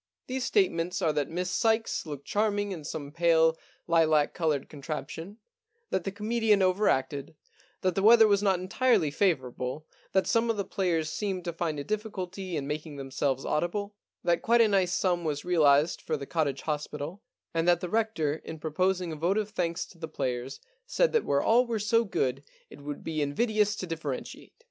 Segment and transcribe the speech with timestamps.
[0.25, 3.55] These statements are that Miss Sykes looked charming in some pale
[3.85, 5.37] lilac coloured contraption,
[5.91, 7.35] that the comedian over acted,
[7.81, 11.79] that the weather was not entirely favourable, that some of the players seemed to find
[11.79, 13.93] a difficulty in making themselves audible,
[14.23, 17.21] that quite a nice sum was realised for the Cottage Hospital,
[17.53, 21.25] and that the Rector in proposing a vote of thanks to the players said that
[21.25, 22.41] where all were so good
[22.71, 24.51] it would be invidious to differentiate.